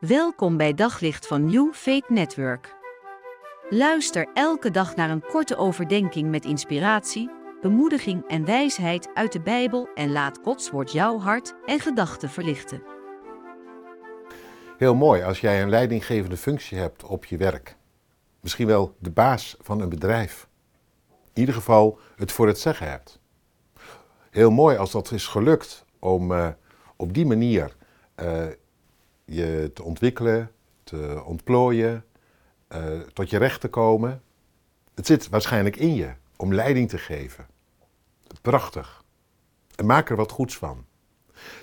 Welkom 0.00 0.56
bij 0.56 0.74
Daglicht 0.74 1.26
van 1.26 1.44
New 1.44 1.72
Faith 1.74 2.08
Network. 2.08 2.74
Luister 3.70 4.28
elke 4.34 4.70
dag 4.70 4.96
naar 4.96 5.10
een 5.10 5.22
korte 5.22 5.56
overdenking 5.56 6.30
met 6.30 6.44
inspiratie, 6.44 7.30
bemoediging 7.60 8.28
en 8.28 8.44
wijsheid 8.44 9.08
uit 9.14 9.32
de 9.32 9.40
Bijbel 9.40 9.88
en 9.94 10.12
laat 10.12 10.38
Gods 10.42 10.70
woord 10.70 10.92
jouw 10.92 11.18
hart 11.18 11.54
en 11.66 11.80
gedachten 11.80 12.30
verlichten. 12.30 12.82
Heel 14.78 14.94
mooi 14.94 15.22
als 15.22 15.40
jij 15.40 15.62
een 15.62 15.68
leidinggevende 15.68 16.36
functie 16.36 16.78
hebt 16.78 17.04
op 17.04 17.24
je 17.24 17.36
werk. 17.36 17.76
Misschien 18.40 18.66
wel 18.66 18.94
de 18.98 19.10
baas 19.10 19.56
van 19.60 19.80
een 19.80 19.88
bedrijf. 19.88 20.48
In 21.08 21.40
ieder 21.40 21.54
geval 21.54 21.98
het 22.16 22.32
voor 22.32 22.46
het 22.46 22.58
zeggen 22.58 22.90
hebt. 22.90 23.20
Heel 24.30 24.50
mooi 24.50 24.76
als 24.76 24.90
dat 24.90 25.12
is 25.12 25.26
gelukt 25.26 25.84
om 25.98 26.32
uh, 26.32 26.48
op 26.96 27.14
die 27.14 27.26
manier 27.26 27.76
uh, 28.22 28.46
je 29.30 29.70
te 29.74 29.82
ontwikkelen, 29.82 30.50
te 30.84 31.22
ontplooien, 31.24 32.04
uh, 32.68 33.00
tot 33.12 33.30
je 33.30 33.38
recht 33.38 33.60
te 33.60 33.68
komen. 33.68 34.22
Het 34.94 35.06
zit 35.06 35.28
waarschijnlijk 35.28 35.76
in 35.76 35.94
je 35.94 36.12
om 36.36 36.54
leiding 36.54 36.88
te 36.88 36.98
geven. 36.98 37.46
Prachtig. 38.42 39.04
En 39.76 39.86
maak 39.86 40.10
er 40.10 40.16
wat 40.16 40.30
goeds 40.30 40.56
van. 40.56 40.84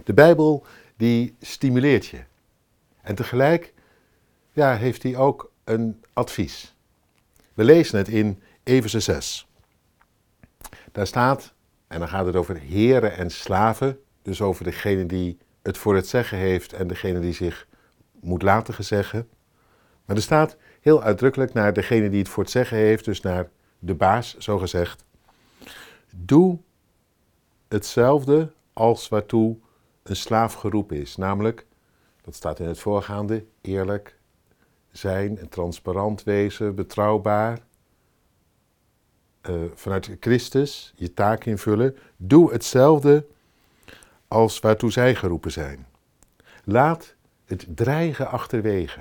De 0.03 0.13
Bijbel 0.13 0.65
die 0.95 1.35
stimuleert 1.39 2.05
je. 2.05 2.23
En 3.01 3.15
tegelijk 3.15 3.73
ja, 4.51 4.75
heeft 4.75 5.03
hij 5.03 5.15
ook 5.15 5.51
een 5.63 6.03
advies. 6.13 6.75
We 7.53 7.63
lezen 7.63 7.97
het 7.97 8.07
in 8.07 8.41
Efeze 8.63 8.99
6. 8.99 9.47
Daar 10.91 11.07
staat, 11.07 11.53
en 11.87 11.99
dan 11.99 12.07
gaat 12.07 12.25
het 12.25 12.35
over 12.35 12.57
heren 12.57 13.17
en 13.17 13.29
slaven, 13.29 13.99
dus 14.21 14.41
over 14.41 14.63
degene 14.63 15.05
die 15.05 15.37
het 15.67 15.77
voor 15.77 15.95
het 15.95 16.07
zeggen 16.07 16.37
heeft 16.37 16.73
en 16.73 16.87
degene 16.87 17.19
die 17.19 17.33
zich 17.33 17.67
moet 18.19 18.41
laten 18.41 18.73
gezeggen. 18.73 19.29
Maar 20.05 20.15
er 20.15 20.21
staat 20.21 20.57
heel 20.81 21.01
uitdrukkelijk 21.01 21.53
naar 21.53 21.73
degene 21.73 22.09
die 22.09 22.19
het 22.19 22.29
voor 22.29 22.43
het 22.43 22.51
zeggen 22.51 22.77
heeft, 22.77 23.05
dus 23.05 23.21
naar 23.21 23.49
de 23.79 23.93
baas, 23.93 24.37
zo 24.37 24.57
gezegd. 24.57 25.05
Doe 26.15 26.59
hetzelfde 27.67 28.51
als 28.73 29.09
waartoe 29.09 29.57
een 30.03 30.15
slaaf 30.15 30.53
geroepen 30.53 30.97
is, 30.97 31.15
namelijk, 31.15 31.65
dat 32.21 32.35
staat 32.35 32.59
in 32.59 32.67
het 32.67 32.79
voorgaande, 32.79 33.45
eerlijk 33.61 34.19
zijn 34.91 35.37
en 35.37 35.49
transparant 35.49 36.23
wezen, 36.23 36.75
betrouwbaar, 36.75 37.59
uh, 39.49 39.55
vanuit 39.73 40.17
Christus 40.19 40.93
je 40.95 41.13
taak 41.13 41.45
invullen. 41.45 41.97
Doe 42.17 42.51
hetzelfde 42.51 43.25
als 44.27 44.59
waartoe 44.59 44.91
zij 44.91 45.15
geroepen 45.15 45.51
zijn. 45.51 45.87
Laat 46.63 47.15
het 47.45 47.65
dreigen 47.69 48.27
achterwege. 48.27 48.99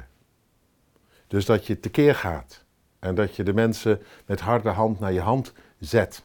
Dus 1.27 1.45
dat 1.45 1.67
je 1.67 1.81
tekeer 1.81 2.15
gaat 2.15 2.65
en 2.99 3.15
dat 3.15 3.37
je 3.37 3.43
de 3.43 3.55
mensen 3.55 4.01
met 4.27 4.41
harde 4.41 4.69
hand 4.69 5.01
naar 5.01 5.13
je 5.13 5.21
hand 5.21 5.53
zet. 5.79 6.25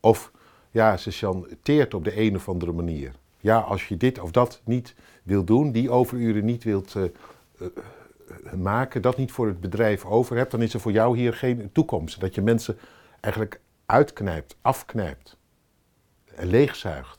Of 0.00 0.30
ja, 0.70 0.96
ze 0.96 1.10
chanteert 1.10 1.94
op 1.94 2.04
de 2.04 2.20
een 2.20 2.36
of 2.36 2.48
andere 2.48 2.72
manier. 2.72 3.12
Ja, 3.40 3.58
als 3.58 3.88
je 3.88 3.96
dit 3.96 4.18
of 4.18 4.30
dat 4.30 4.60
niet 4.64 4.94
wilt 5.22 5.46
doen, 5.46 5.72
die 5.72 5.90
overuren 5.90 6.44
niet 6.44 6.64
wilt 6.64 6.94
uh, 6.94 7.04
uh, 7.60 7.68
maken, 8.52 9.02
dat 9.02 9.16
niet 9.16 9.32
voor 9.32 9.46
het 9.46 9.60
bedrijf 9.60 10.04
over 10.04 10.36
hebt, 10.36 10.50
dan 10.50 10.62
is 10.62 10.74
er 10.74 10.80
voor 10.80 10.92
jou 10.92 11.16
hier 11.16 11.34
geen 11.34 11.70
toekomst. 11.72 12.20
Dat 12.20 12.34
je 12.34 12.42
mensen 12.42 12.78
eigenlijk 13.20 13.60
uitknijpt, 13.86 14.56
afknijpt 14.60 15.36
leegzuigt. 16.36 17.17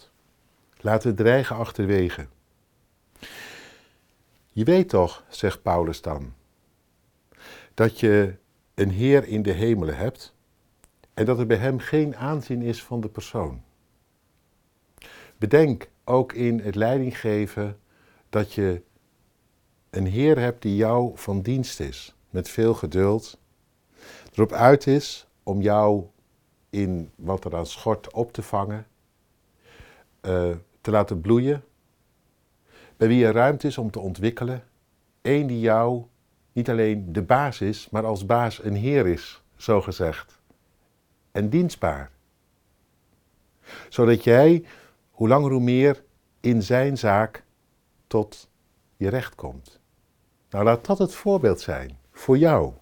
Laat 0.82 1.04
het 1.04 1.18
dreigen 1.18 1.56
achterwege. 1.56 2.28
Je 4.52 4.64
weet 4.64 4.90
toch, 4.90 5.24
zegt 5.28 5.62
Paulus 5.62 6.02
dan, 6.02 6.34
dat 7.74 8.00
je 8.00 8.36
een 8.74 8.90
Heer 8.90 9.28
in 9.28 9.42
de 9.42 9.52
hemelen 9.52 9.98
hebt 9.98 10.36
en 11.14 11.26
dat 11.26 11.40
er 11.40 11.46
bij 11.46 11.58
Hem 11.58 11.80
geen 11.80 12.16
aanzien 12.16 12.62
is 12.62 12.84
van 12.84 13.02
de 13.02 13.10
persoon. 13.10 13.64
Bedenk 15.38 15.90
ook 16.04 16.34
in 16.34 16.60
het 16.60 16.76
leidinggeven 16.76 17.80
dat 18.30 18.54
je 18.54 18.82
een 19.90 20.08
Heer 20.08 20.40
hebt 20.40 20.62
die 20.62 20.76
jou 20.76 21.12
van 21.16 21.42
dienst 21.42 21.80
is, 21.80 22.16
met 22.30 22.50
veel 22.50 22.74
geduld, 22.74 23.40
erop 24.34 24.52
uit 24.52 24.88
is 24.88 25.28
om 25.44 25.62
jou 25.62 26.06
in 26.70 27.12
wat 27.16 27.46
er 27.46 27.56
aan 27.56 27.66
schort 27.66 28.14
op 28.14 28.34
te 28.34 28.42
vangen, 28.42 28.88
uh, 30.22 30.56
te 30.82 30.92
laten 30.92 31.22
bloeien, 31.22 31.64
bij 32.98 33.08
wie 33.08 33.26
er 33.26 33.34
ruimte 33.34 33.68
is 33.68 33.78
om 33.78 33.92
te 33.92 34.00
ontwikkelen. 34.00 34.64
Eén 35.22 35.48
die 35.48 35.60
jou 35.60 36.06
niet 36.52 36.70
alleen 36.70 37.14
de 37.14 37.22
baas 37.22 37.62
is, 37.62 37.90
maar 37.90 38.06
als 38.06 38.26
baas 38.26 38.64
een 38.64 38.76
heer 38.76 39.08
is, 39.08 39.44
zo 39.56 39.82
gezegd. 39.82 40.40
En 41.32 41.50
dienstbaar. 41.50 42.12
Zodat 43.90 44.24
jij 44.24 44.66
hoe 45.12 45.28
langer 45.28 45.52
hoe 45.52 45.62
meer 45.62 46.04
in 46.40 46.64
zijn 46.64 46.98
zaak 46.98 47.44
tot 48.08 48.50
je 48.98 49.10
recht 49.10 49.36
komt. 49.36 49.80
Nou, 50.50 50.64
laat 50.64 50.86
dat 50.86 50.98
het 50.98 51.14
voorbeeld 51.14 51.62
zijn 51.62 51.98
voor 52.12 52.38
jou. 52.38 52.74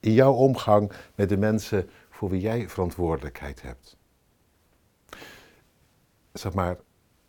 In 0.00 0.12
jouw 0.12 0.32
omgang 0.32 0.92
met 1.14 1.28
de 1.28 1.36
mensen 1.36 1.90
voor 2.10 2.30
wie 2.30 2.40
jij 2.40 2.68
verantwoordelijkheid 2.68 3.62
hebt. 3.62 3.96
Zeg 6.32 6.54
maar, 6.54 6.76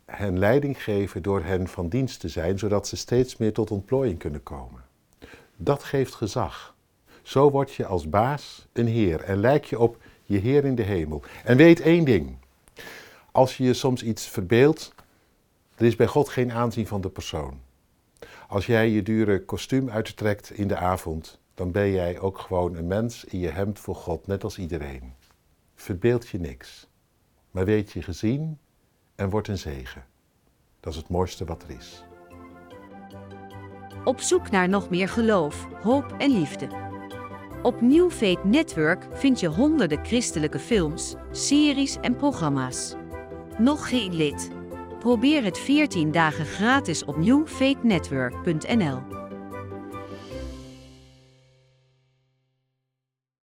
hen 0.06 0.38
leiding 0.38 0.82
geven 0.82 1.22
door 1.22 1.42
hen 1.42 1.68
van 1.68 1.88
dienst 1.88 2.20
te 2.20 2.28
zijn, 2.28 2.58
zodat 2.58 2.88
ze 2.88 2.96
steeds 2.96 3.36
meer 3.36 3.52
tot 3.52 3.70
ontplooiing 3.70 4.18
kunnen 4.18 4.42
komen. 4.42 4.84
Dat 5.56 5.84
geeft 5.84 6.14
gezag. 6.14 6.74
Zo 7.22 7.50
word 7.50 7.72
je 7.74 7.86
als 7.86 8.08
baas 8.08 8.66
een 8.72 8.86
heer 8.86 9.20
en 9.20 9.40
lijk 9.40 9.64
je 9.64 9.78
op 9.78 9.96
je 10.22 10.38
heer 10.38 10.64
in 10.64 10.74
de 10.74 10.82
hemel. 10.82 11.22
En 11.44 11.56
weet 11.56 11.80
één 11.80 12.04
ding. 12.04 12.36
Als 13.30 13.56
je 13.56 13.64
je 13.64 13.74
soms 13.74 14.02
iets 14.02 14.28
verbeeldt, 14.28 14.94
er 15.74 15.86
is 15.86 15.96
bij 15.96 16.06
God 16.06 16.28
geen 16.28 16.52
aanzien 16.52 16.86
van 16.86 17.00
de 17.00 17.10
persoon. 17.10 17.60
Als 18.48 18.66
jij 18.66 18.90
je 18.90 19.02
dure 19.02 19.44
kostuum 19.44 19.90
uittrekt 19.90 20.50
in 20.50 20.68
de 20.68 20.76
avond, 20.76 21.38
dan 21.54 21.70
ben 21.70 21.90
jij 21.90 22.18
ook 22.18 22.38
gewoon 22.38 22.76
een 22.76 22.86
mens 22.86 23.24
in 23.24 23.38
je 23.38 23.48
hemd 23.48 23.78
voor 23.78 23.94
God, 23.94 24.26
net 24.26 24.44
als 24.44 24.58
iedereen. 24.58 25.14
Verbeeld 25.74 26.28
je 26.28 26.38
niks. 26.38 26.88
Maar 27.50 27.64
weet 27.64 27.92
je 27.92 28.02
gezien 28.02 28.58
en 29.16 29.30
wordt 29.30 29.48
een 29.48 29.58
zegen. 29.58 30.04
Dat 30.80 30.92
is 30.92 30.98
het 30.98 31.08
mooiste 31.08 31.44
wat 31.44 31.62
er 31.62 31.70
is. 31.70 32.04
Op 34.04 34.20
zoek 34.20 34.50
naar 34.50 34.68
nog 34.68 34.90
meer 34.90 35.08
geloof, 35.08 35.66
hoop 35.82 36.14
en 36.18 36.30
liefde. 36.30 36.68
Op 37.62 37.80
New 37.80 38.10
Faith 38.10 38.44
Network 38.44 39.06
vind 39.12 39.40
je 39.40 39.46
honderden 39.46 40.04
christelijke 40.04 40.58
films, 40.58 41.14
series 41.30 41.96
en 42.00 42.16
programma's. 42.16 42.94
Nog 43.58 43.88
geen 43.88 44.14
lid? 44.14 44.50
Probeer 44.98 45.44
het 45.44 45.58
14 45.58 46.10
dagen 46.10 46.46
gratis 46.46 47.04
op 47.04 47.16
newfaithnetwork.nl. 47.16 49.15